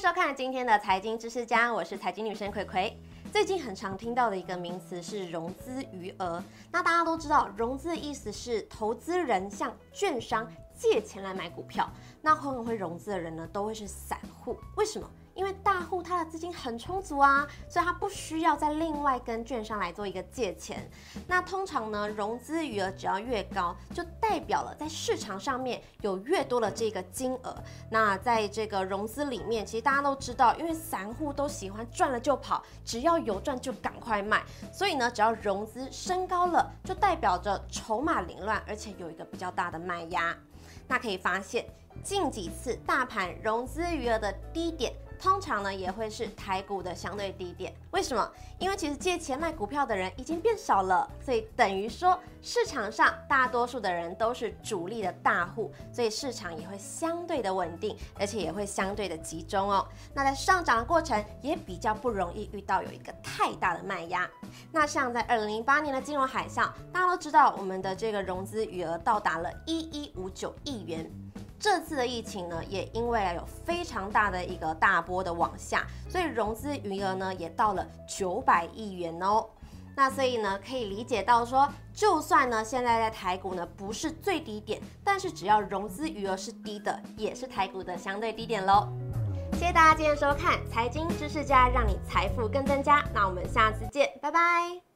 [0.00, 2.98] 收看今天的财经知识家，我是财经女神葵葵。
[3.30, 6.42] 最近很常听到的一个名词是融资余额。
[6.72, 11.86] 那大家都知道，融资的意思是投资人向券商借钱来买股票。
[12.22, 14.56] 那会不会融资的人呢，都会是散户。
[14.76, 15.06] 为什么？
[15.40, 20.86] 因为大户他的资金很充足啊，所以他不需要再另外跟券商来做一个借钱。
[21.26, 27.56] 那通常呢，融资余额只要越高，就代表了在市场上面有越多的这个金额。
[27.90, 34.44] 那在这个融资里面，其实大家都知道，因为散户都喜欢赚了就跑，只要有赚就赶快卖。
[34.70, 40.36] 所以呢，只要融资升高了，就代表着筹码凌乱，而且有一个比较大的卖压。
[40.86, 41.64] 那可以发现，
[42.04, 44.92] 近几次大盘融资余额的低点。
[45.20, 47.74] 通常呢，也会是台股的相对低点。
[47.90, 48.30] 为什么？
[48.58, 59.86] 因为其实借钱卖股票的人已经变少了，所以等于说市场上大多数的人都是主力的大户，所以市场也会相对的稳定，而且也会相对的集中哦。
[60.14, 64.28] 那在上涨的过程也比较不容易遇到有一个太大的卖压。
[64.72, 71.10] 那像在二零零八年的金融海啸，大家都知道我们的这个融资余额到达了一一五九亿元。
[71.60, 79.46] 这次的疫情呢，也因为有非常大的一个大波的往下，所以融资余额呢也到了九百亿元哦。
[79.94, 88.88] 那所以呢，可以理解到说，就算呢现在在台股呢不是最低点，但是只要融资余额是低的，也是台股的相对低点喽。
[89.54, 93.04] 谢谢大家今天收看《财经知识家》，让你财富更增加。
[93.12, 94.89] 那我们下次见，拜拜。